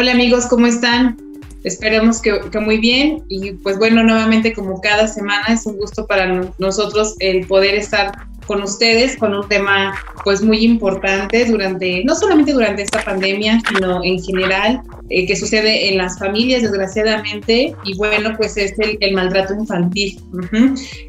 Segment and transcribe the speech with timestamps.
[0.00, 1.18] Hola amigos, ¿cómo están?
[1.62, 6.50] Esperemos que, muy bien y pues bueno, nuevamente como cada semana es un gusto para
[6.56, 8.10] nosotros el poder estar
[8.46, 9.94] con ustedes con un tema
[10.24, 15.90] pues muy importante durante, no solamente durante esta pandemia, sino en general, eh, que sucede
[15.90, 20.18] en las familias desgraciadamente y bueno, pues es el, maltrato infantil.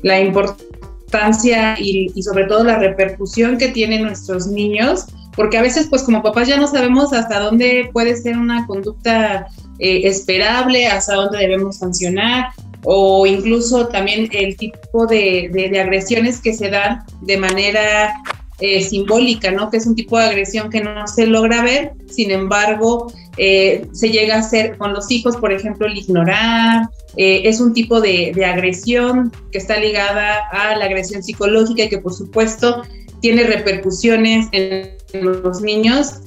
[0.04, 5.88] La importancia y, y sobre todo la repercusión que tienen nuestros niños porque a veces
[5.90, 9.48] pues como papás ya no sabemos hasta dónde puede ser una conducta
[9.80, 12.50] eh, esperable, hasta dónde debemos sancionar
[12.84, 18.14] o incluso también el tipo de, agresiones que se dan de manera
[18.60, 19.70] eh, simbólica, ¿no?
[19.70, 24.10] Que es un tipo de agresión que no se logra ver, sin embargo, eh, se
[24.10, 29.32] llega a hacer con los hijos, por ejemplo, el ignorar, es un tipo de, agresión
[29.52, 32.84] que está ligada a la agresión psicológica y que por supuesto
[33.20, 36.22] tiene repercusiones en los niños,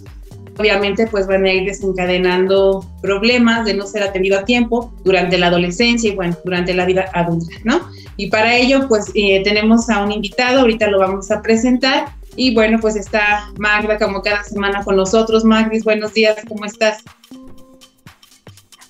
[0.59, 5.49] obviamente pues van a ir desencadenando problemas de no ser atendido a tiempo durante la
[5.49, 7.89] adolescencia y bueno, durante la vida adulta, ¿no?
[8.17, 12.55] Y para ello pues eh, tenemos a un invitado, ahorita lo vamos a presentar y
[12.55, 15.45] bueno, pues está Magda como cada semana con nosotros.
[15.45, 17.03] Magdis, buenos días, ¿cómo estás?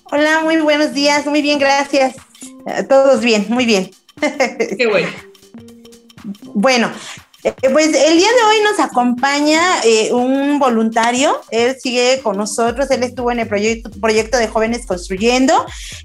[0.05, 2.15] Hola, muy buenos días, muy bien, gracias.
[2.67, 3.91] Eh, todos bien, muy bien.
[4.77, 5.09] Qué bueno.
[6.53, 6.89] Bueno,
[7.45, 12.89] eh, pues el día de hoy nos acompaña eh, un voluntario, él sigue con nosotros,
[12.89, 15.53] él estuvo en el proyecto, proyecto de Jóvenes Construyendo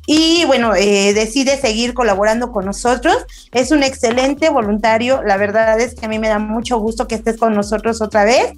[0.06, 3.16] y bueno, eh, decide seguir colaborando con nosotros.
[3.52, 7.14] Es un excelente voluntario, la verdad es que a mí me da mucho gusto que
[7.14, 8.52] estés con nosotros otra vez.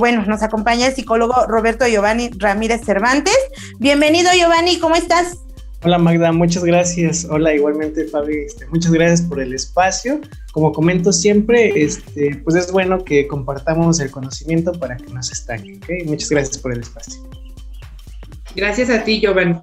[0.00, 3.38] bueno, nos acompaña el psicólogo Roberto Giovanni Ramírez Cervantes.
[3.78, 5.36] Bienvenido Giovanni, ¿cómo estás?
[5.82, 7.26] Hola Magda, muchas gracias.
[7.30, 10.20] Hola igualmente Fabi, este, muchas gracias por el espacio.
[10.52, 15.78] Como comento siempre, este, pues es bueno que compartamos el conocimiento para que nos estanque.
[15.82, 16.04] ¿okay?
[16.04, 17.22] Muchas gracias por el espacio.
[18.54, 19.56] Gracias a ti, Giovanni.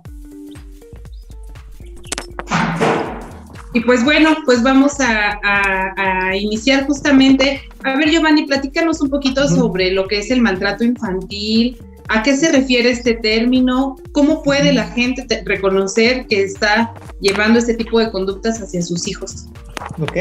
[3.73, 7.61] Y pues bueno, pues vamos a, iniciar justamente.
[7.83, 11.77] A ver, Giovanni, platícanos un poquito sobre lo que es el maltrato infantil,
[12.09, 13.97] ¿A qué se refiere este término?
[14.13, 19.47] ¿Cómo puede la gente reconocer que está llevando este tipo de conductas hacia sus hijos?
[19.99, 20.15] Ok,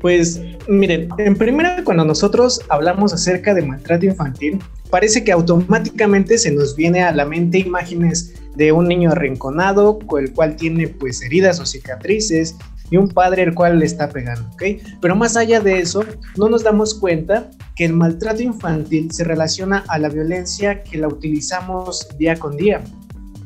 [0.00, 4.58] pues miren, en primera cuando nosotros hablamos acerca de maltrato infantil,
[4.88, 10.24] parece que automáticamente se nos viene a la mente imágenes de un niño arrinconado, con
[10.24, 12.56] el cual tiene pues heridas o cicatrices
[12.92, 14.62] y un padre el cual le está pegando, ¿ok?
[15.00, 16.04] Pero más allá de eso,
[16.36, 21.08] no nos damos cuenta que el maltrato infantil se relaciona a la violencia que la
[21.08, 22.82] utilizamos día con día.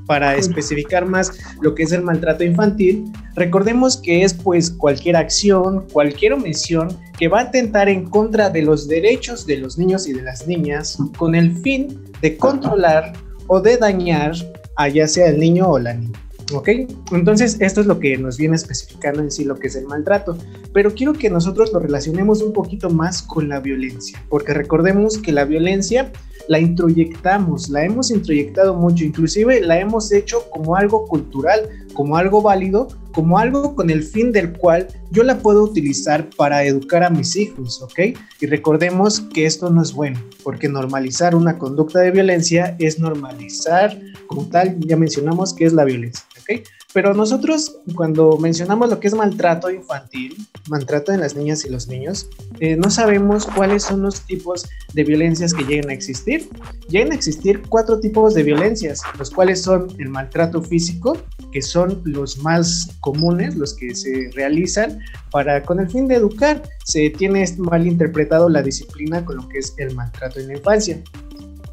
[0.06, 3.04] Para especificar más lo que es el maltrato infantil,
[3.36, 8.62] recordemos que es pues cualquier acción, cualquier omisión que va a atentar en contra de
[8.62, 13.12] los derechos de los niños y de las niñas con el fin de controlar
[13.46, 14.32] o de dañar
[14.76, 16.25] a ya sea el niño o la niña.
[16.52, 16.68] ¿Ok?
[17.12, 20.38] Entonces, esto es lo que nos viene especificando en sí lo que es el maltrato.
[20.72, 25.32] Pero quiero que nosotros lo relacionemos un poquito más con la violencia, porque recordemos que
[25.32, 26.12] la violencia
[26.48, 32.42] la introyectamos, la hemos introyectado mucho, inclusive la hemos hecho como algo cultural, como algo
[32.42, 37.08] válido, como algo con el fin del cual yo la puedo utilizar para educar a
[37.08, 38.14] mis hijos, ¿ok?
[38.40, 43.98] Y recordemos que esto no es bueno, porque normalizar una conducta de violencia es normalizar,
[44.26, 46.60] como tal, ya mencionamos que es la violencia, ¿ok?
[46.92, 50.36] Pero nosotros cuando mencionamos lo que es maltrato infantil,
[50.68, 52.28] maltrato de las niñas y los niños,
[52.60, 56.48] eh, no sabemos cuáles son los tipos de violencias que lleguen a existir.
[56.88, 61.18] Llegan a existir cuatro tipos de violencias, los cuales son el maltrato físico,
[61.52, 64.98] que son los más comunes, los que se realizan
[65.30, 66.62] para con el fin de educar.
[66.84, 71.02] Se tiene mal interpretado la disciplina con lo que es el maltrato en la infancia.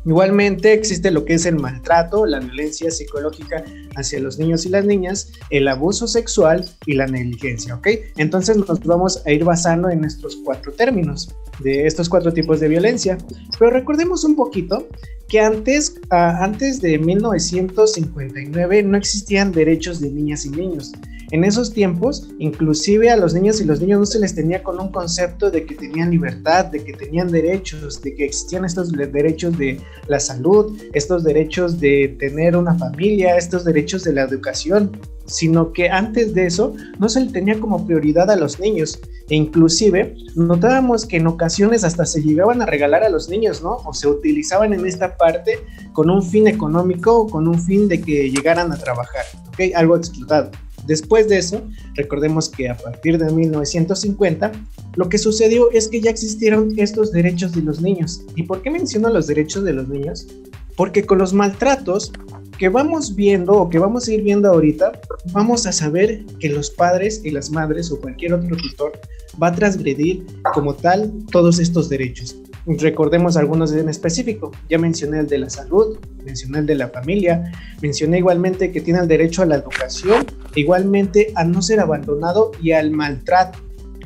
[0.06, 3.64] Igualmente existe lo que es el maltrato, la violencia psicológica
[3.96, 7.88] hacia los niños y las niñas, el abuso sexual y la negligencia, ¿ok?
[8.18, 12.68] Entonces nos vamos a ir basando en estos cuatro términos de estos cuatro tipos de
[12.68, 13.18] violencia.
[13.58, 14.88] Pero recordemos un poquito
[15.28, 20.92] que antes, ah, antes de 1959 no existían derechos de niñas y niños.
[21.34, 24.80] En esos tiempos, inclusive a los niños y los niños no se les tenía con
[24.80, 29.58] un concepto de que tenían libertad, de que tenían derechos, de que existían estos derechos
[29.58, 34.96] de la salud, estos derechos de tener una familia, estos derechos de la educación,
[35.26, 39.00] sino que antes de eso no se le tenía como prioridad a los niños.
[39.28, 43.78] E inclusive notábamos que en ocasiones hasta se llegaban a regalar a los niños, ¿no?
[43.86, 45.58] O se utilizaban en esta parte
[45.94, 49.74] con un fin económico o con un fin de que llegaran a trabajar, ¿ok?
[49.74, 50.52] Algo explotado.
[50.86, 51.62] Después de eso,
[51.96, 54.52] recordemos que a partir de 1950,
[54.96, 58.22] lo que sucedió es que ya existieron estos derechos de los niños.
[58.36, 60.28] ¿Y por qué menciono los derechos de los niños?
[60.76, 62.12] Porque con los maltratos
[62.58, 65.00] que vamos viendo o que vamos a ir viendo ahorita,
[65.32, 69.00] vamos a saber que los padres y las madres o cualquier otro tutor
[69.42, 72.36] va a transgredir como tal todos estos derechos.
[72.66, 74.52] Recordemos algunos en específico.
[74.70, 77.52] Ya mencioné el de la salud, mencioné el de la familia,
[77.82, 80.26] mencioné igualmente que tiene el derecho a la educación,
[80.56, 83.60] igualmente a no ser abandonado y al maltrato.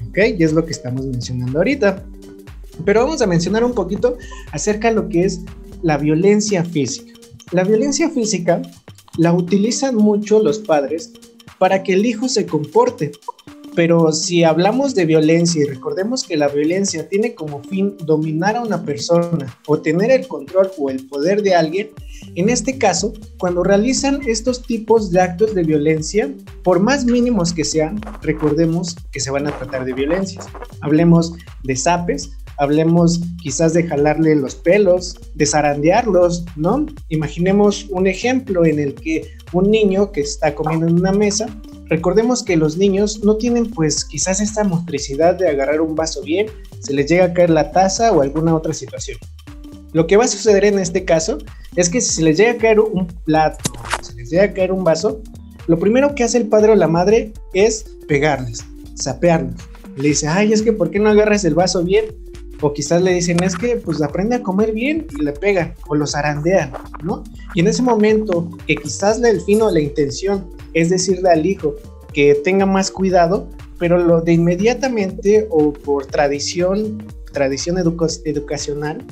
[0.09, 0.17] ¿Ok?
[0.37, 2.03] Y es lo que estamos mencionando ahorita.
[2.83, 4.17] Pero vamos a mencionar un poquito
[4.51, 5.41] acerca de lo que es
[5.83, 7.13] la violencia física.
[7.51, 8.61] La violencia física
[9.17, 11.13] la utilizan mucho los padres
[11.59, 13.11] para que el hijo se comporte.
[13.77, 18.63] Pero si hablamos de violencia y recordemos que la violencia tiene como fin dominar a
[18.63, 21.91] una persona o tener el control o el poder de alguien,
[22.33, 26.33] en este caso, cuando realizan estos tipos de actos de violencia,
[26.63, 30.47] por más mínimos que sean, recordemos que se van a tratar de violencias.
[30.81, 36.87] Hablemos de zapes, hablemos quizás de jalarle los pelos, de zarandearlos, ¿no?
[37.09, 41.45] Imaginemos un ejemplo en el que un niño que está comiendo en una mesa,
[41.89, 46.47] recordemos que los niños no tienen pues quizás esta motricidad de agarrar un vaso bien,
[46.79, 49.17] se les llega a caer la taza o alguna otra situación.
[49.93, 51.37] Lo que va a suceder en este caso
[51.75, 54.71] es que si se les llega a caer un plato, se les llega a caer
[54.71, 55.21] un vaso,
[55.67, 59.55] lo primero que hace el padre o la madre es pegarles, sapearlos.
[59.95, 62.05] Le dice, ay, es que ¿por qué no agarras el vaso bien?
[62.61, 65.95] O quizás le dicen, es que pues aprende a comer bien y le pegan o
[65.95, 66.71] los zarandean,
[67.03, 67.23] ¿no?
[67.53, 71.75] Y en ese momento que quizás el fin o la intención es decirle al hijo
[72.13, 77.03] que tenga más cuidado, pero lo de inmediatamente o por tradición,
[77.33, 79.03] tradición educacional,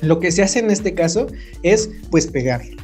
[0.00, 1.26] lo que se hace en este caso
[1.62, 2.76] es pues pegarle,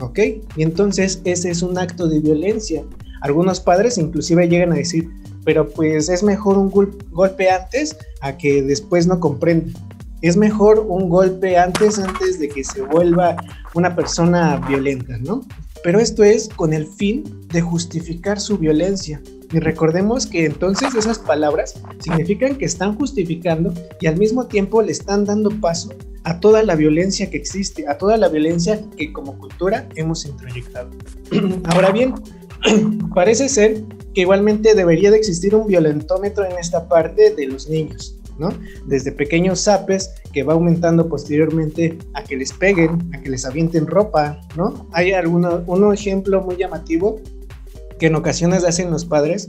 [0.00, 0.18] ¿ok?
[0.56, 2.82] Y entonces ese es un acto de violencia.
[3.20, 5.10] Algunos padres inclusive llegan a decir,
[5.44, 9.78] pero pues es mejor un golpe antes a que después no comprenda.
[10.22, 13.36] Es mejor un golpe antes, antes de que se vuelva
[13.74, 15.42] una persona violenta, ¿no?
[15.82, 19.22] Pero esto es con el fin de justificar su violencia.
[19.50, 24.92] Y recordemos que entonces esas palabras significan que están justificando y al mismo tiempo le
[24.92, 25.90] están dando paso
[26.24, 30.90] a toda la violencia que existe, a toda la violencia que como cultura hemos introyectado.
[31.64, 32.14] Ahora bien,
[33.14, 33.82] parece ser
[34.12, 38.50] que igualmente debería de existir un violentómetro en esta parte de los niños, ¿no?
[38.86, 43.86] Desde pequeños zapes que va aumentando posteriormente a que les peguen, a que les avienten
[43.86, 44.88] ropa, ¿no?
[44.92, 47.20] Hay alguno, un ejemplo muy llamativo
[47.98, 49.48] que en ocasiones hacen los padres,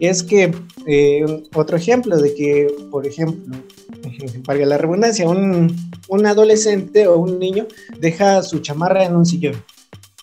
[0.00, 0.52] es que
[0.86, 3.56] eh, otro ejemplo de que, por ejemplo,
[4.46, 5.76] valga la redundancia, un,
[6.08, 7.66] un adolescente o un niño
[7.98, 9.62] deja su chamarra en un sillón,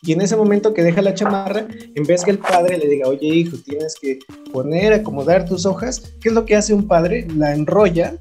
[0.03, 3.07] y en ese momento que deja la chamarra, en vez que el padre le diga,
[3.07, 4.19] oye hijo, tienes que
[4.53, 7.27] poner, acomodar tus hojas, ¿qué es lo que hace un padre?
[7.35, 8.15] La enrolla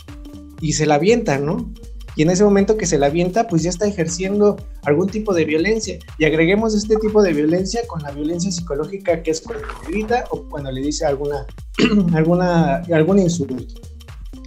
[0.61, 1.71] y se la avienta, ¿no?
[2.17, 5.45] Y en ese momento que se la avienta, pues ya está ejerciendo algún tipo de
[5.45, 5.99] violencia.
[6.19, 10.25] Y agreguemos este tipo de violencia con la violencia psicológica que es cuando le grita
[10.31, 11.45] o cuando le dice alguna,
[12.15, 13.63] alguna, algún insulto.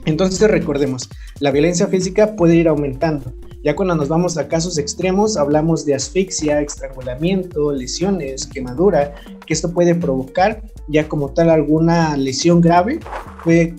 [0.05, 1.07] Entonces recordemos,
[1.39, 3.31] la violencia física puede ir aumentando.
[3.63, 9.15] Ya cuando nos vamos a casos extremos, hablamos de asfixia, estrangulamiento, lesiones, quemadura,
[9.45, 12.99] que esto puede provocar ya como tal alguna lesión grave,
[13.43, 13.75] puede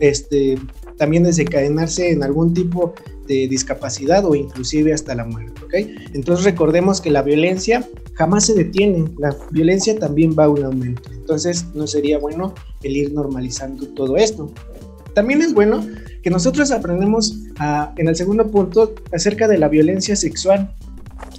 [0.00, 0.58] este,
[0.98, 2.94] también desencadenarse en algún tipo
[3.26, 5.74] de discapacidad o inclusive hasta la muerte, ¿ok?
[6.12, 11.10] Entonces recordemos que la violencia jamás se detiene, la violencia también va a un aumento,
[11.12, 14.52] entonces no sería bueno el ir normalizando todo esto.
[15.14, 15.86] También es bueno
[16.24, 17.36] que nosotros aprendemos
[17.98, 20.70] en el segundo punto acerca de la violencia sexual.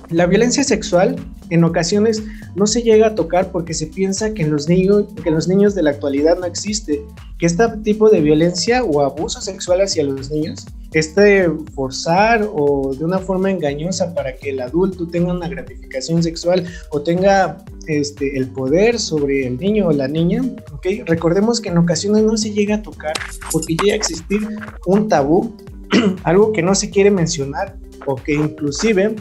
[0.09, 1.15] La violencia sexual
[1.50, 2.24] en ocasiones
[2.55, 5.74] no se llega a tocar porque se piensa que en los niños, que los niños
[5.74, 7.03] de la actualidad no existe,
[7.39, 13.03] que este tipo de violencia o abuso sexual hacia los niños, este forzar o de
[13.03, 17.57] una forma engañosa para que el adulto tenga una gratificación sexual o tenga
[17.88, 21.01] este, el poder sobre el niño o la niña, ¿okay?
[21.03, 23.13] recordemos que en ocasiones no se llega a tocar
[23.51, 24.47] porque llega a existir
[24.85, 25.55] un tabú,
[26.24, 29.15] algo que no se quiere mencionar o que inclusive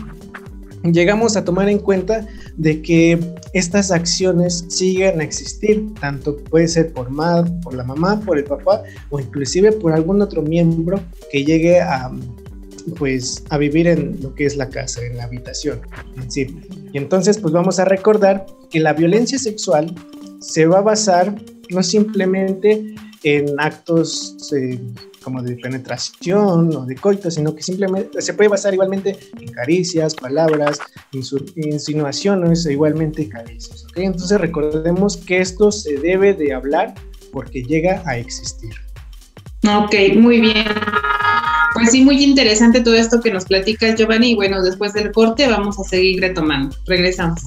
[0.92, 2.26] llegamos a tomar en cuenta
[2.56, 3.18] de que
[3.52, 7.08] estas acciones siguen a existir, tanto puede ser por,
[7.62, 11.00] por la mamá, por el papá o inclusive por algún otro miembro
[11.30, 12.10] que llegue a
[12.98, 15.80] pues a vivir en lo que es la casa, en la habitación
[16.28, 16.54] sí.
[16.92, 19.94] Y entonces pues vamos a recordar que la violencia sexual
[20.40, 21.34] se va a basar
[21.70, 24.78] no simplemente en actos eh,
[25.24, 30.14] como de penetración o de coito, sino que simplemente se puede basar igualmente en caricias,
[30.14, 30.78] palabras,
[31.56, 33.86] insinuaciones e igualmente caricias.
[33.96, 36.94] Entonces recordemos que esto se debe de hablar
[37.32, 38.74] porque llega a existir.
[39.66, 40.66] Ok, muy bien.
[41.72, 44.32] Pues sí, muy interesante todo esto que nos platicas, Giovanni.
[44.32, 46.76] Y bueno, después del corte vamos a seguir retomando.
[46.86, 47.40] Regresamos.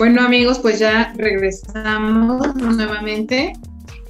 [0.00, 3.52] Bueno amigos, pues ya regresamos nuevamente.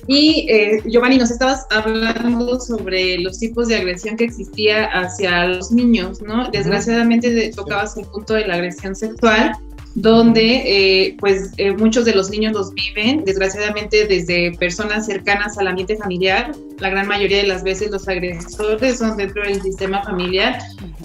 [0.07, 5.73] Y eh, Giovanni, nos estabas hablando sobre los tipos de agresión que existía hacia los
[5.73, 6.49] niños, ¿no?
[6.49, 9.51] Desgraciadamente tocabas el punto de la agresión sexual
[9.95, 10.63] donde
[11.07, 15.97] eh, pues eh, muchos de los niños los viven, desgraciadamente desde personas cercanas al ambiente
[15.97, 20.59] familiar, la gran mayoría de las veces los agresores son dentro del sistema familiar.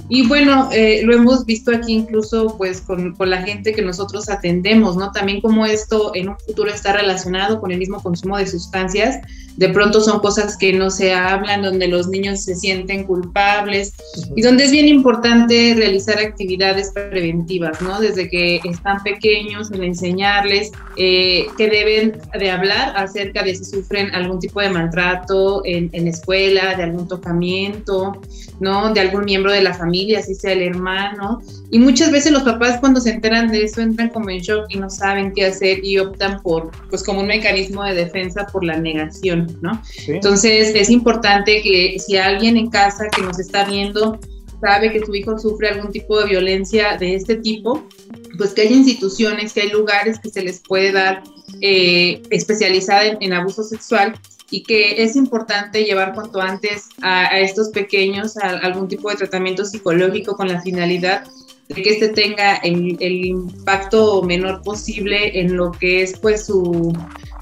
[0.08, 4.30] Y bueno, eh, lo hemos visto aquí incluso pues con, con, la gente que nosotros
[4.30, 5.12] atendemos, ¿no?
[5.12, 9.20] También como esto en un futuro está relacionado con el mismo consumo de sustancias,
[9.58, 13.94] de pronto son cosas que no se hablan, donde los niños se sienten culpables.
[14.36, 18.00] Y donde es bien importante realizar actividades preventivas, ¿no?
[18.00, 24.13] Desde que están pequeños, en enseñarles eh, que deben de hablar acerca de si sufren
[24.13, 28.22] algún tipo de maltrato en, en escuela, de algún tocamiento,
[28.60, 28.94] ¿no?
[28.94, 31.41] De algún miembro de la familia, así sea el hermano.
[31.72, 34.77] Y muchas veces los papás cuando se enteran de eso entran como en shock y
[34.77, 38.77] no saben qué hacer y optan por, pues como un mecanismo de defensa por la
[38.77, 39.82] negación, ¿no?
[40.08, 44.20] Entonces es importante que si alguien en casa que nos está viendo
[44.65, 47.88] sabe que su hijo sufre algún tipo de violencia de este tipo,
[48.36, 51.22] pues que hay instituciones, que hay lugares que se les puede dar
[51.62, 54.19] eh, especializada en, abuso sexual
[54.50, 59.65] y que es importante llevar cuanto antes a, estos pequeños a algún tipo de tratamiento
[59.65, 61.25] psicológico con la finalidad
[61.69, 66.91] de que este tenga el, el impacto menor posible en lo que es pues su,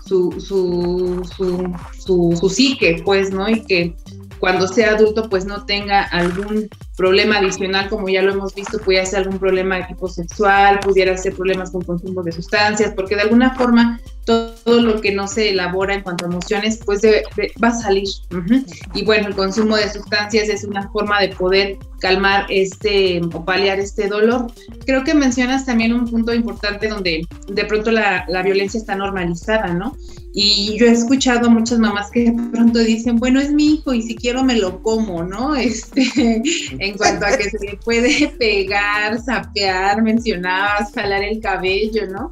[0.06, 1.24] su, su,
[1.98, 3.50] su, su psique, pues, ¿no?
[3.50, 3.96] Y que
[4.44, 9.06] cuando sea adulto pues no tenga algún problema adicional, como ya lo hemos visto, pudiera
[9.06, 13.22] ser algún problema de tipo sexual, pudiera ser problemas con consumo de sustancias, porque de
[13.22, 17.00] alguna forma todo, lo que no se elabora en cuanto a emociones, pues
[17.64, 18.10] va a salir.
[18.94, 23.80] Y bueno, el consumo de sustancias es una forma de poder calmar este o paliar
[23.80, 24.48] este dolor.
[24.86, 29.74] Creo que mencionas también un punto importante donde de pronto la, la violencia está normalizada,
[29.74, 29.96] ¿no?
[30.36, 33.94] Y yo he escuchado a muchas mamás que de pronto dicen, bueno, es mi hijo
[33.94, 35.56] y si quiero me lo como, ¿no?
[35.63, 36.42] Este,
[36.80, 42.30] en cuanto a que se le puede pegar, sapear, mencionabas, jalar el cabello, ¿no?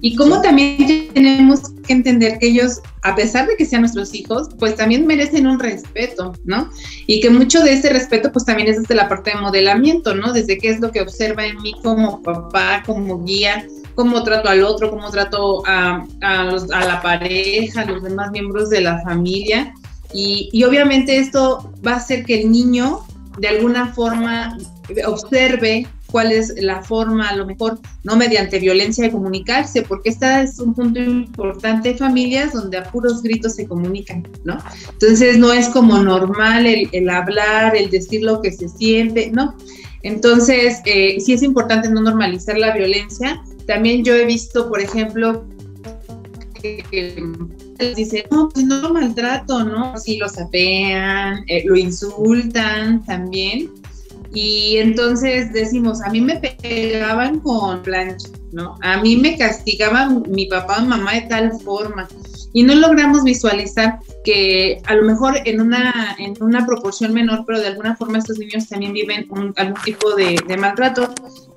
[0.00, 4.48] Y cómo también tenemos que entender que ellos, a pesar de que sean nuestros hijos,
[4.58, 6.70] pues también merecen un respeto, ¿no?
[7.06, 10.32] Y que mucho de ese respeto, pues también es desde la parte de modelamiento, ¿no?
[10.32, 13.64] Desde qué es lo que observa en mí como papá, como guía,
[13.94, 18.82] cómo trato al otro, cómo trato a, a, la pareja, a los demás miembros de
[18.82, 19.74] la familia.
[20.12, 23.00] Y, y, obviamente esto va a hacer que el niño
[23.38, 24.58] de alguna forma
[25.06, 30.42] observe cuál es la forma, a lo mejor no mediante violencia de comunicarse, porque esta
[30.42, 34.58] es un punto importante, familias donde a puros gritos se comunican, ¿no?
[34.92, 39.56] Entonces no es como normal el, hablar, el decir lo que se siente, ¿no?
[40.02, 43.42] Entonces, eh, sí es importante no normalizar la violencia.
[43.66, 45.44] También yo he visto, por ejemplo,
[46.60, 47.22] que,
[47.96, 49.96] dicen, no, pues no lo maltrato, ¿no?
[49.98, 53.70] Sí lo sapean, eh, lo insultan también.
[54.32, 58.78] Y entonces decimos, a mí me pegaban con plancha, ¿no?
[58.80, 62.06] A mí me castigaban mi papá o mamá de tal forma.
[62.52, 67.60] Y no logramos visualizar que a lo mejor en una, en una proporción menor, pero
[67.60, 71.12] de alguna forma estos niños también viven algún tipo de, maltrato.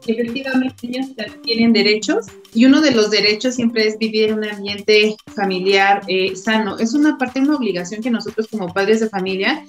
[0.06, 1.08] Efectivamente, ellos
[1.44, 6.36] tienen derechos y uno de los derechos siempre es vivir en un ambiente familiar eh,
[6.36, 6.78] sano.
[6.78, 9.64] Es una parte, una obligación que nosotros como padres de familia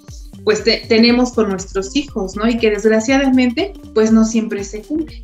[0.44, 2.48] pues tenemos con nuestros hijos, ¿no?
[2.48, 5.22] Y que desgraciadamente pues no siempre se cumple.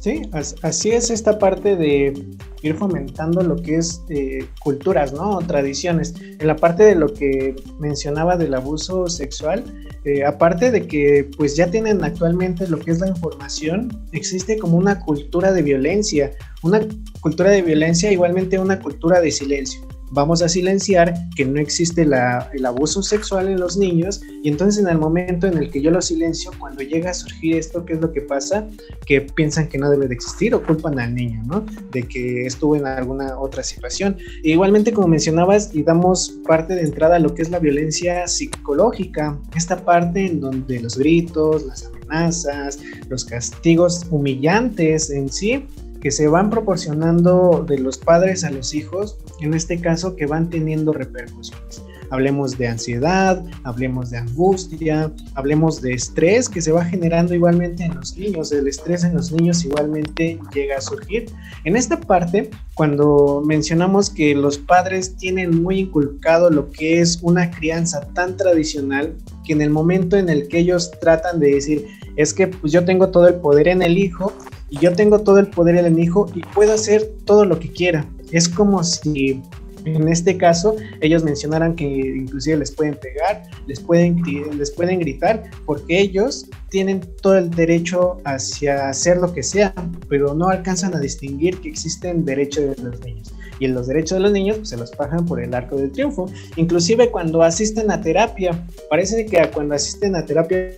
[0.00, 0.22] Sí,
[0.62, 2.14] así es esta parte de
[2.62, 5.38] ir fomentando lo que es eh, culturas, ¿no?
[5.38, 6.14] Tradiciones.
[6.20, 9.64] En la parte de lo que mencionaba del abuso sexual,
[10.04, 14.76] eh, aparte de que pues ya tienen actualmente lo que es la información, existe como
[14.76, 16.30] una cultura de violencia,
[16.62, 16.80] una
[17.20, 22.66] cultura de violencia igualmente una cultura de silencio vamos a silenciar que no existe el
[22.66, 26.00] abuso sexual en los niños y entonces en el momento en el que yo lo
[26.00, 28.66] silencio, cuando llega a surgir esto, ¿qué es lo que pasa?
[29.06, 31.66] Que piensan que no debe de existir o culpan al niño, ¿no?
[31.90, 34.16] De que estuvo en alguna otra situación.
[34.44, 38.26] E igualmente, como mencionabas, y damos parte de entrada a lo que es la violencia
[38.28, 45.66] psicológica, esta parte en donde los gritos, las amenazas, los castigos humillantes en sí,
[46.06, 50.48] que se van proporcionando de los padres a los hijos, en este caso que van
[50.48, 51.82] teniendo repercusiones.
[52.10, 57.96] Hablemos de ansiedad, hablemos de angustia, hablemos de estrés que se va generando igualmente en
[57.96, 58.52] los niños.
[58.52, 61.26] El estrés en los niños igualmente llega a surgir.
[61.64, 67.50] En esta parte, cuando mencionamos que los padres tienen muy inculcado lo que es una
[67.50, 71.84] crianza tan tradicional, que en el momento en el que ellos tratan de decir,
[72.14, 74.32] es que pues yo tengo todo el poder en el hijo
[74.70, 77.70] y yo tengo todo el poder en el hijo y puedo hacer todo lo que
[77.70, 78.06] quiera.
[78.32, 79.42] Es como si
[79.86, 84.20] en este caso ellos mencionaran que inclusive les pueden pegar, les pueden,
[84.58, 89.72] les pueden gritar, porque ellos tienen todo el derecho hacia hacer lo que sea,
[90.08, 93.32] pero no alcanzan a distinguir que existen derechos de los niños.
[93.58, 95.92] Y en los derechos de los niños pues, se los pagan por el arco del
[95.92, 96.26] triunfo.
[96.56, 100.72] Inclusive cuando asisten a terapia, parece que cuando asisten a terapia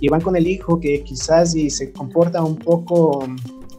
[0.00, 3.26] y van con el hijo que quizás y se comporta un poco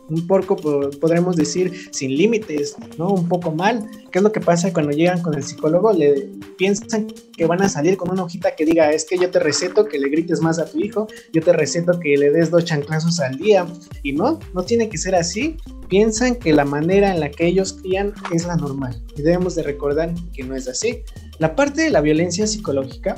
[0.10, 0.56] un poco,
[1.02, 3.10] podremos decir, sin límites, ¿no?
[3.10, 3.90] Un poco mal.
[4.12, 5.92] ¿Qué es lo que pasa cuando llegan con el psicólogo?
[5.94, 9.40] Le piensan que van a salir con una hojita que diga, es que yo te
[9.40, 12.66] receto que le grites más a tu hijo, yo te receto que le des dos
[12.66, 13.66] chanclazos al día.
[14.04, 15.58] Y no, no tiene que ser así.
[15.90, 19.02] Piensan que la manera en la que ellos crían es la normal.
[19.18, 21.02] Y debemos de recordar que no es así.
[21.40, 23.16] La parte de la violencia psicológica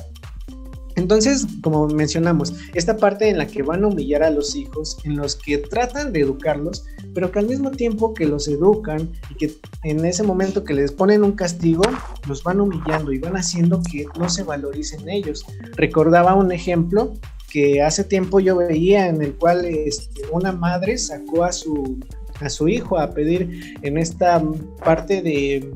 [0.98, 5.16] entonces, como mencionamos, esta parte en la que van a humillar a los hijos, en
[5.16, 9.54] los que tratan de educarlos, pero que al mismo tiempo que los educan y que
[9.84, 11.84] en ese momento que les ponen un castigo,
[12.27, 15.46] los van humillando y van haciendo que no se valoricen ellos.
[15.75, 17.13] Recordaba un ejemplo
[17.51, 22.00] que hace tiempo yo veía en el cual este, una madre sacó a su,
[22.42, 24.44] a su hijo a pedir en esta
[24.84, 25.72] parte de,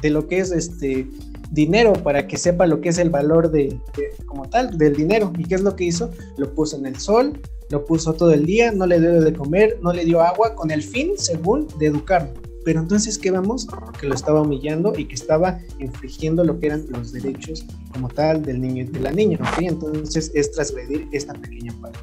[0.00, 1.06] de lo que es este
[1.50, 3.78] dinero para que sepa lo que es el valor de,
[4.26, 5.32] como tal del dinero.
[5.38, 8.46] Y qué es lo que hizo lo puso en el sol lo puso todo el
[8.46, 11.86] día no le dio de comer no le dio agua con el fin según de
[11.86, 12.32] educarlo.
[12.64, 13.66] Pero entonces qué vamos
[14.00, 18.42] que lo estaba humillando y que estaba infringiendo lo que eran los derechos como tal
[18.42, 21.98] del niño y de la niña entonces es trasgredir esta pequeña parte.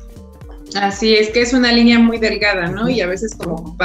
[0.75, 2.89] Así es que es una línea muy delgada, ¿no?
[2.89, 3.77] Y a veces como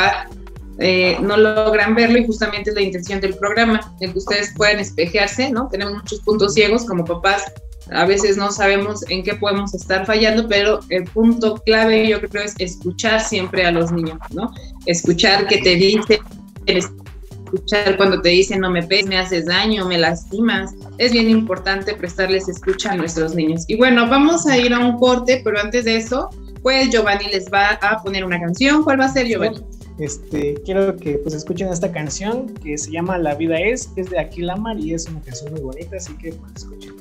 [0.78, 4.78] eh, no logran verlo y justamente es la intención del programa, el que ustedes puedan
[4.78, 5.68] espejearse, ¿no?
[5.68, 7.44] Tenemos muchos puntos ciegos como papás,
[7.90, 12.44] a veces no sabemos en qué podemos estar fallando, pero el punto clave yo creo
[12.44, 14.52] es escuchar siempre a los niños, ¿no?
[14.86, 16.18] Escuchar que te dicen,
[16.66, 20.74] escuchar cuando te dicen no me pegues, me haces daño, me lastimas.
[20.98, 23.64] Es bien importante prestarles escucha a nuestros niños.
[23.68, 26.28] Y bueno, vamos a ir a un corte, pero antes de eso,
[26.62, 28.84] pues Giovanni les va a poner una canción.
[28.84, 29.64] ¿Cuál va a ser Giovanni?
[29.98, 34.18] Este, quiero que pues escuchen esta canción que se llama La vida es, es de
[34.18, 36.94] Aquilamar y es una canción muy bonita, así que pues escuchen.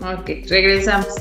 [0.00, 1.14] Ok, regresamos.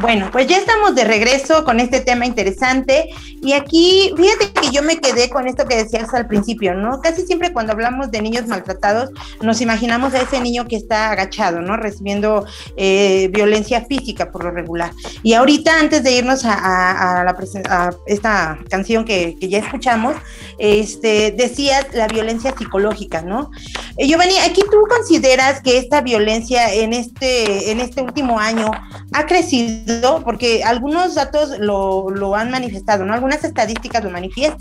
[0.00, 3.10] Bueno, pues ya estamos de regreso con este tema interesante
[3.42, 7.00] y aquí, fíjate que yo me quedé con esto que decías al principio, ¿no?
[7.00, 11.60] Casi siempre cuando hablamos de niños maltratados nos imaginamos a ese niño que está agachado,
[11.60, 11.76] ¿no?
[11.76, 14.92] Recibiendo eh, violencia física por lo regular.
[15.22, 20.16] Y ahorita, antes de irnos a, la, esta canción que, ya escuchamos,
[20.58, 23.50] este, decías la violencia psicológica, ¿no?
[23.96, 28.70] Eh, Giovanni, aquí tú consideras que esta violencia en este, en este último año
[29.12, 33.14] ha crecido porque algunos datos lo, han manifestado, ¿no?
[33.14, 34.57] Algunas estadísticas lo manifiestan,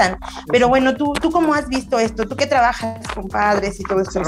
[0.52, 2.28] pero bueno, ¿tú, tú cómo has visto esto?
[2.28, 4.22] ¿Tú qué trabajas con padres y todo esto?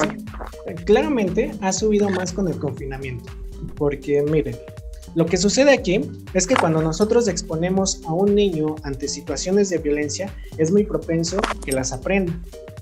[0.85, 3.31] Claramente ha subido más con el confinamiento,
[3.75, 4.55] porque miren,
[5.15, 6.01] lo que sucede aquí
[6.33, 11.37] es que cuando nosotros exponemos a un niño ante situaciones de violencia, es muy propenso
[11.65, 12.33] que las aprenda.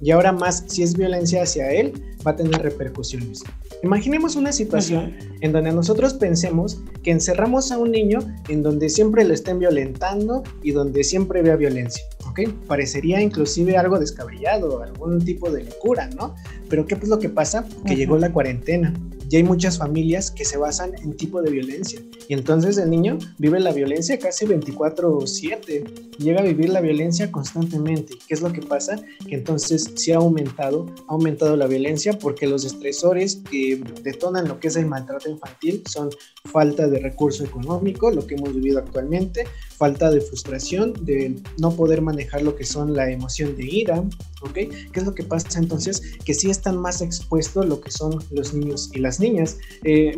[0.02, 1.93] Y ahora más, si es violencia hacia él,
[2.26, 3.43] va a tener repercusiones.
[3.84, 8.19] Imaginemos una situación en donde nosotros pensemos que encerramos a un niño
[8.50, 12.04] en donde siempre lo estén violentando y donde siempre vea violencia,
[12.38, 12.50] ¿ok?
[12.67, 16.36] Parecería inclusive algo descabellado, algún tipo de locura, ¿no?
[16.69, 17.65] Pero ¿qué es lo que pasa?
[17.86, 18.93] Que llegó la cuarentena
[19.30, 22.00] y hay muchas familias que se basan en tipo de violencia.
[22.30, 28.13] Y entonces el niño vive la violencia casi 24/7, llega a vivir la violencia constantemente.
[28.28, 28.95] ¿Qué es lo que pasa?
[29.28, 34.60] Que entonces se ha aumentado, ha aumentado la violencia porque los estresores que detonan lo
[34.60, 36.10] que es el maltrato infantil son
[36.51, 39.45] falta de recurso económico, lo que hemos vivido actualmente,
[39.77, 44.03] falta de frustración, de no poder manejar lo que son la emoción de ira,
[44.41, 44.53] ¿ok?
[44.53, 46.01] ¿Qué es lo que pasa entonces?
[46.25, 49.57] Que sí están más expuestos lo que son los niños y las niñas.
[49.83, 50.15] Eh,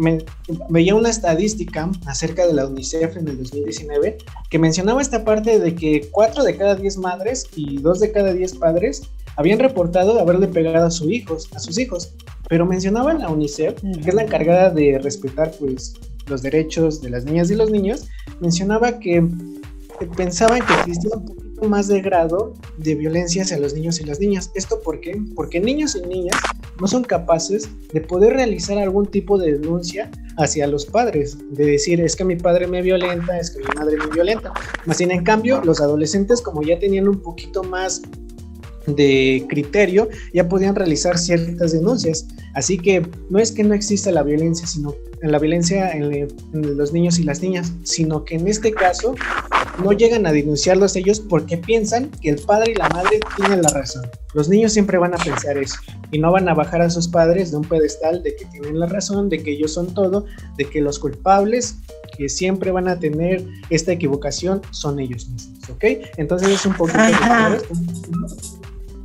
[0.70, 4.18] veía una estadística acerca de la UNICEF en el 2019
[4.50, 8.34] que mencionaba esta parte de que 4 de cada 10 madres y 2 de cada
[8.34, 9.04] 10 padres
[9.36, 12.13] habían reportado haberle pegado a, sus hijos, a sus hijos.
[12.50, 15.96] Pero mencionaba la UNICEF, que es la encargada de respetar pues
[16.30, 18.08] los derechos de las niñas y los niños,
[18.39, 19.28] mencionaba que
[20.15, 24.20] pensaba que existía un poquito más de grado de violencia hacia los niños y las
[24.20, 24.52] niñas.
[24.56, 25.22] ¿Esto por qué?
[25.36, 26.38] Porque niños y niñas
[26.80, 32.00] no son capaces de poder realizar algún tipo de denuncia hacia los padres, de decir,
[32.00, 34.54] es que mi padre me violenta, es que mi madre me violenta.
[34.86, 38.02] Más sin en cambio, los adolescentes como ya tenían un poquito más
[38.88, 42.28] de criterio, ya podían realizar ciertas denuncias.
[42.54, 46.94] Así que no es que no exista la violencia, sino en la violencia en, los
[46.94, 49.16] niños y las niñas, sino que en este caso
[49.84, 53.70] no llegan a denunciarlos ellos porque piensan que el padre y la madre tienen la
[53.70, 54.08] razón.
[54.34, 55.76] Los niños siempre van a pensar eso
[56.12, 58.88] y no van a bajar a sus padres de un pedestal de que tienen la
[58.88, 60.26] razón, de que ellos son todo,
[60.58, 61.76] de que los culpables
[62.18, 65.84] que siempre van a tener esta equivocación son ellos mismos, ¿ok?
[66.18, 67.00] Entonces es un poquito...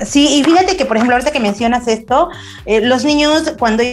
[0.05, 2.29] Sí, y fíjate que, por ejemplo, ahorita que mencionas esto,
[2.67, 3.85] eh, los niños cuando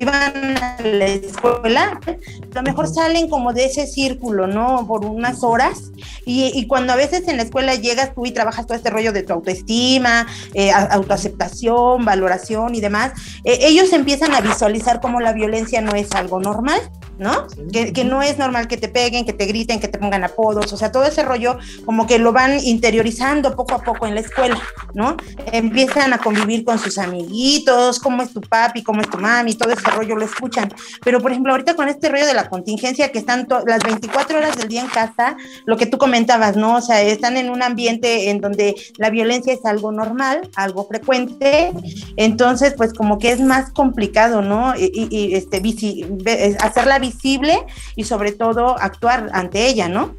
[0.00, 4.86] iban a la escuela, a lo mejor salen como de ese círculo, ¿no?
[4.86, 5.90] Por unas horas.
[6.24, 9.22] Y, cuando a veces en la escuela llegas tú y trabajas todo este rollo de
[9.22, 13.12] tu autoestima, eh, autoaceptación, valoración y demás,
[13.44, 16.80] eh, ellos empiezan a visualizar como la violencia no es algo normal.
[17.18, 17.46] ¿No?
[17.72, 20.76] Que, no es normal que te peguen, que te griten, que te pongan apodos, o
[20.76, 24.60] sea, todo ese rollo como que lo van interiorizando poco a poco en la escuela,
[24.94, 25.16] ¿no?
[25.52, 29.72] Empiezan a convivir con sus amiguitos, cómo es tu papi, cómo es tu mami, todo
[29.72, 30.72] ese rollo lo escuchan.
[31.04, 34.56] Pero, por ejemplo, ahorita con este rollo de la contingencia, que están las 24 horas
[34.56, 36.76] del día en casa, lo que tú comentabas, ¿no?
[36.76, 41.72] O sea, están en un ambiente en donde la violencia es algo normal, algo frecuente,
[42.16, 44.74] entonces, pues como que es más complicado, ¿no?
[44.76, 45.60] Y, este,
[46.60, 47.66] hacerla visible
[47.96, 50.16] y sobre todo actuar ante ella, ¿no?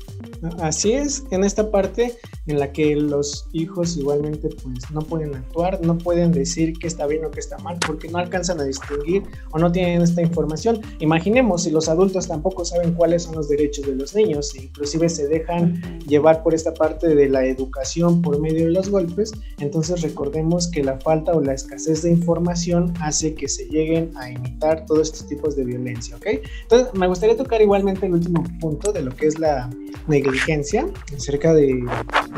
[0.61, 2.17] Así es, en esta parte
[2.49, 7.05] en la que los hijos igualmente pues no pueden actuar, no pueden decir qué está
[7.05, 10.81] bien o qué está mal, porque no alcanzan a distinguir o no tienen esta información.
[10.99, 15.09] Imaginemos si los adultos tampoco saben cuáles son los derechos de los niños, e inclusive
[15.09, 20.01] se dejan llevar por esta parte de la educación por medio de los golpes, entonces
[20.01, 24.85] recordemos que la falta o la escasez de información hace que se lleguen a imitar
[24.85, 26.25] todos estos tipos de violencia, ¿ok?
[26.63, 29.69] Entonces me gustaría tocar igualmente el último punto de lo que es la
[30.07, 31.83] negligencia acerca de,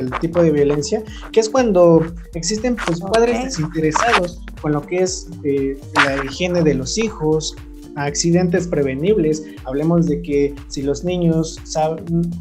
[0.02, 5.28] del tipo de violencia, que es cuando existen pues, padres desinteresados con lo que es
[5.44, 7.56] eh, la higiene de los hijos,
[7.96, 9.44] accidentes prevenibles.
[9.66, 11.60] Hablemos de que si los niños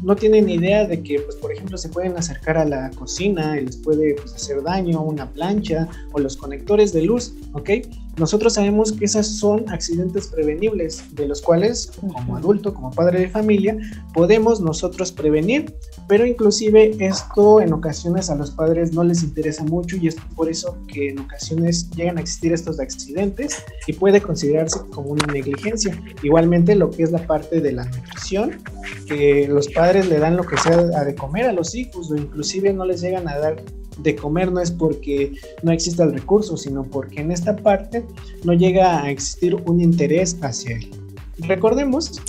[0.03, 3.65] no tienen idea de que, pues, por ejemplo, se pueden acercar a la cocina y
[3.65, 7.69] les puede pues, hacer daño una plancha o los conectores de luz, ¿ok?
[8.17, 13.29] Nosotros sabemos que esos son accidentes prevenibles, de los cuales como adulto, como padre de
[13.29, 13.77] familia,
[14.13, 15.73] podemos nosotros prevenir,
[16.07, 20.49] pero inclusive esto en ocasiones a los padres no les interesa mucho y es por
[20.49, 25.97] eso que en ocasiones llegan a existir estos accidentes y puede considerarse como una negligencia.
[26.21, 28.61] Igualmente lo que es la parte de la nutrición,
[29.07, 32.73] que los padres le dan lo que sea de comer a los hijos o inclusive
[32.73, 33.63] no les llegan a dar
[34.03, 35.33] de comer no es porque
[35.63, 38.03] no exista el recurso, sino porque en esta parte
[38.43, 40.89] no llega a existir un interés hacia él.
[41.39, 42.21] Recordemos,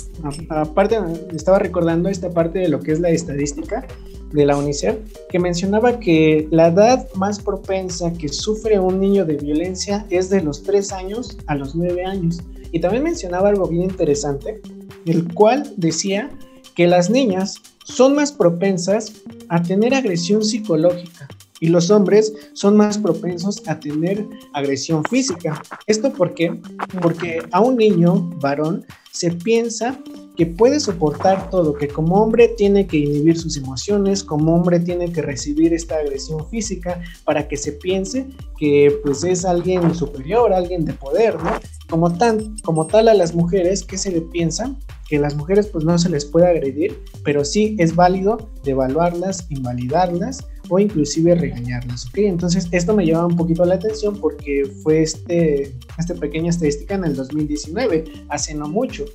[0.49, 0.97] aparte
[1.35, 3.85] estaba recordando esta parte de lo que es la estadística
[4.31, 4.97] de la UNICEF,
[5.29, 10.41] que mencionaba que la edad más propensa que sufre un niño de violencia es de
[10.41, 12.39] los 3 años a los 9 años.
[12.71, 14.59] Y también mencionaba algo bien interesante,
[15.05, 16.31] el cual decía
[16.75, 19.13] que las niñas son más propensas
[19.49, 21.27] a tener agresión psicológica
[21.59, 25.61] y los hombres son más propensos a tener agresión física.
[25.87, 26.59] ¿Esto por qué?
[27.01, 29.99] Porque a un niño varón se piensa
[30.35, 35.11] que puede soportar todo, que como hombre tiene que inhibir sus emociones, como hombre tiene
[35.11, 38.25] que recibir esta agresión física para que se piense
[38.57, 41.51] que pues es alguien superior, alguien de poder, ¿no?
[41.89, 44.75] Como, tal a las mujeres, ¿qué se le piensa?
[45.07, 50.43] Que las mujeres pues no se les puede agredir, pero sí es válido devaluarlas, invalidarlas
[50.69, 52.17] o inclusive regañarlas, ¿ok?
[52.19, 57.05] Entonces esto me lleva un poquito la atención porque fue este, esta pequeña estadística en
[57.05, 59.05] el 2019, hace no mucho,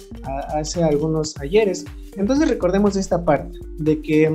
[0.55, 1.85] hace algunos ayeres.
[2.17, 4.35] Entonces recordemos esta parte de que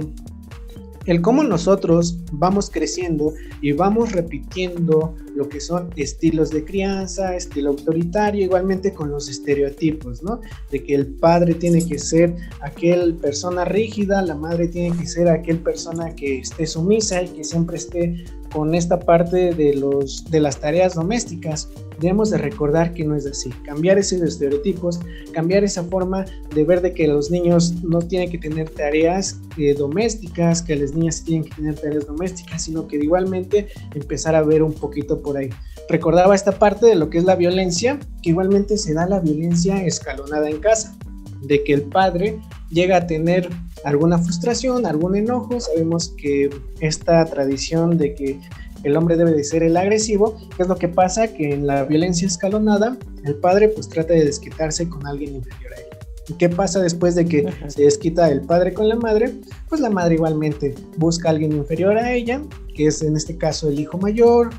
[1.06, 7.72] el cómo nosotros vamos creciendo y vamos repitiendo lo que son estilos de crianza, estilo
[7.72, 10.40] autoritario, igualmente con los estereotipos, ¿no?
[10.72, 15.28] De que el padre tiene que ser aquel persona rígida, la madre tiene que ser
[15.28, 20.40] aquel persona que esté sumisa y que siempre esté con esta parte de, los, de
[20.40, 21.70] las tareas domésticas.
[22.00, 23.50] Debemos de recordar que no es así.
[23.66, 25.00] Cambiar esos estereotipos,
[25.34, 29.74] cambiar esa forma de ver de que los niños no tienen que tener tareas eh,
[29.74, 34.62] domésticas, que las niñas tienen que tener tareas domésticas, sino que igualmente empezar a ver
[34.62, 35.50] un poquito por ahí.
[35.90, 39.84] Recordaba esta parte de lo que es la violencia, que igualmente se da la violencia
[39.84, 40.96] escalonada en casa,
[41.44, 43.50] de que el padre llega a tener
[43.84, 45.60] alguna frustración, algún enojo.
[45.60, 48.40] Sabemos que esta tradición de que
[48.84, 51.28] el hombre debe de ser el agresivo, ¿qué es lo que pasa?
[51.28, 55.78] Que en la violencia escalonada, el padre pues trata de desquitarse con alguien inferior a
[55.78, 55.86] él.
[56.30, 59.34] ¿Y qué pasa después de que se desquita el padre con la madre?
[59.68, 62.42] Pues la madre igualmente busca a alguien inferior a ella,
[62.76, 64.50] que es en este caso el hijo mayor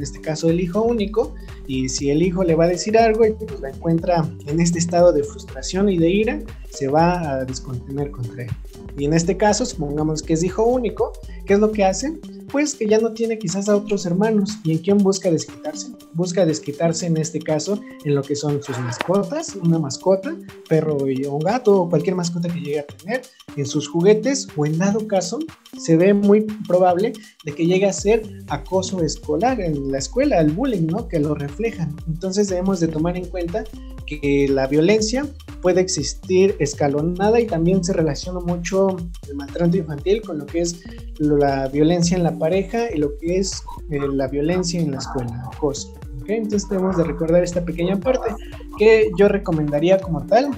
[0.00, 1.34] en este caso el hijo único,
[1.66, 4.78] y si el hijo le va a decir algo y pues la encuentra en este
[4.78, 8.50] estado de frustración y de ira, se va a descontener contra él.
[8.96, 11.12] Y en este caso, supongamos que es hijo único,
[11.44, 12.18] ¿qué es lo que hace?
[12.52, 14.58] Pues que ya no tiene quizás a otros hermanos.
[14.64, 15.92] ¿Y en quién busca desquitarse?
[16.14, 20.36] Busca desquitarse en este caso en lo que son sus mascotas, una mascota,
[20.68, 23.22] perro y un gato o cualquier mascota que llegue a tener,
[23.56, 25.38] en sus juguetes o en dado caso
[25.78, 27.12] se ve muy probable
[27.44, 31.08] de que llegue a ser acoso escolar en la escuela, el bullying, ¿no?
[31.08, 31.96] Que lo reflejan.
[32.08, 33.64] Entonces debemos de tomar en cuenta
[34.06, 35.26] que la violencia
[35.62, 38.96] puede existir escalonada y también se relaciona mucho
[39.28, 40.82] el maltrato infantil con lo que es
[41.18, 45.48] la violencia en la pareja y lo que es eh, la violencia en la escuela,
[45.52, 45.94] acoso.
[46.26, 48.34] Entonces debemos de recordar esta pequeña parte
[48.78, 50.50] que yo recomendaría como tal,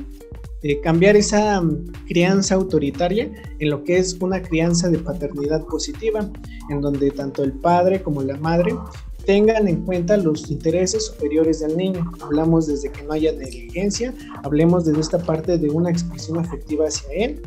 [0.63, 6.29] eh, cambiar esa mm, crianza autoritaria en lo que es una crianza de paternidad positiva,
[6.71, 8.75] en donde tanto el padre como la madre
[9.25, 12.11] tengan en cuenta los intereses superiores del niño.
[12.21, 17.09] Hablamos desde que no haya negligencia, hablemos desde esta parte de una expresión afectiva hacia
[17.13, 17.43] él.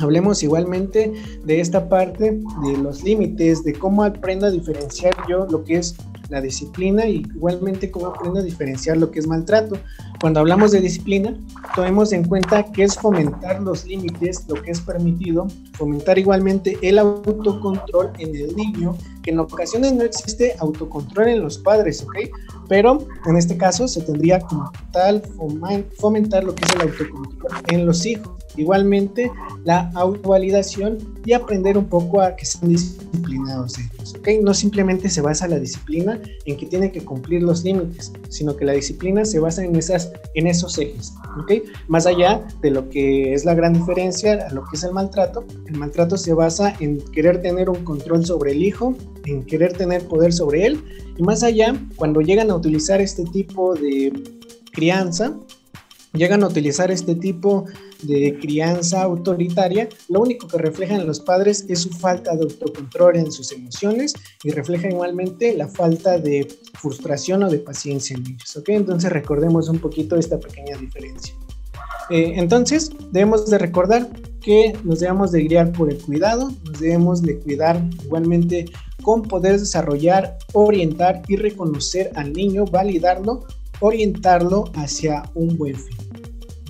[0.00, 1.12] Hablemos igualmente
[1.44, 5.94] de esta parte de los límites, de cómo aprendo a diferenciar yo lo que es
[6.28, 9.76] la disciplina y igualmente cómo aprendo a diferenciar lo que es maltrato.
[10.22, 11.36] Cuando hablamos de disciplina,
[11.74, 17.00] tomemos en cuenta que es fomentar los límites, lo que es permitido, fomentar igualmente el
[17.00, 22.30] autocontrol en el niño, que en ocasiones no existe autocontrol en los padres, ¿ok?
[22.68, 25.22] Pero en este caso se tendría como tal
[25.98, 28.32] fomentar lo que es el autocontrol en los hijos.
[28.56, 29.30] Igualmente
[29.64, 34.28] la autovalidación y aprender un poco a que sean disciplinados ellos, ¿ok?
[34.42, 38.64] No simplemente se basa la disciplina en que tiene que cumplir los límites, sino que
[38.64, 41.52] la disciplina se basa en, esas, en esos ejes, ¿ok?
[41.88, 45.44] Más allá de lo que es la gran diferencia a lo que es el maltrato,
[45.66, 48.94] el maltrato se basa en querer tener un control sobre el hijo,
[49.26, 50.82] en querer tener poder sobre él,
[51.16, 54.12] y más allá, cuando llegan a utilizar este tipo de
[54.72, 55.34] crianza,
[56.12, 57.91] llegan a utilizar este tipo de
[58.40, 63.52] crianza autoritaria, lo único que reflejan los padres es su falta de autocontrol en sus
[63.52, 68.56] emociones y refleja igualmente la falta de frustración o de paciencia en ellos.
[68.56, 68.68] ¿ok?
[68.70, 71.34] Entonces recordemos un poquito esta pequeña diferencia.
[72.10, 74.08] Eh, entonces debemos de recordar
[74.42, 78.66] que nos debemos de guiar por el cuidado, nos debemos de cuidar igualmente
[79.02, 83.46] con poder desarrollar, orientar y reconocer al niño, validarlo,
[83.80, 86.11] orientarlo hacia un buen fin.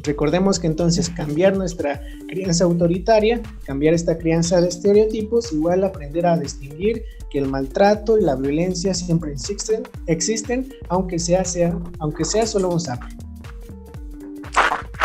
[0.02, 6.36] Recordemos que entonces cambiar nuestra crianza autoritaria, cambiar esta crianza de estereotipos, igual aprender a
[6.36, 12.46] distinguir que el maltrato y la violencia siempre existen, existen aunque sea, sea, aunque sea
[12.46, 13.06] solo un sapo.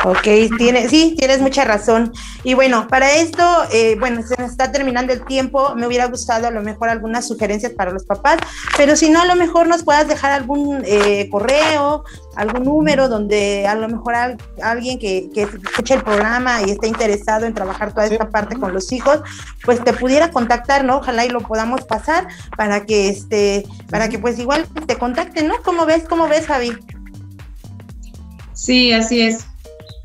[0.08, 2.14] Ok, tiene, sí, tienes mucha razón.
[2.46, 3.44] Y bueno, para esto,
[3.74, 5.76] eh, bueno, se nos está terminando el tiempo.
[5.76, 8.38] Me hubiera gustado a lo mejor algunas sugerencias para los papás,
[8.78, 12.06] pero si no, a lo mejor nos puedas dejar algún eh, correo,
[12.38, 14.16] algún número donde a lo mejor
[14.64, 18.74] alguien que, que escuche el programa y esté interesado en trabajar toda esta parte con
[18.74, 19.20] los hijos,
[19.66, 21.00] pues te pudiera contactar, ¿no?
[21.00, 25.56] Ojalá y lo podamos pasar para que este, para que pues igual te contacten, ¿no?
[25.66, 26.06] ¿Cómo ves?
[26.08, 26.72] ¿Cómo ves, Javi?
[28.54, 29.46] Sí, así es.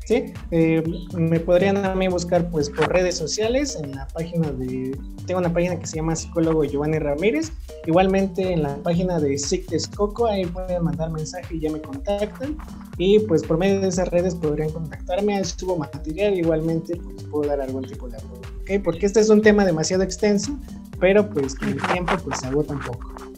[0.05, 0.33] ¿Sí?
[0.51, 5.39] Eh, me podrían a mí buscar pues por redes sociales, en la página de, tengo
[5.39, 7.51] una página que se llama psicólogo Giovanni Ramírez,
[7.85, 12.57] igualmente en la página de SICTES Coco, ahí pueden mandar mensaje y ya me contactan,
[12.97, 17.49] y pues por medio de esas redes podrían contactarme, ahí subo material, igualmente pues puedo
[17.49, 18.83] dar algún tipo de apoyo, ¿ok?
[18.83, 20.57] Porque este es un tema demasiado extenso,
[20.99, 23.32] pero pues con el tiempo pues se agota un poco.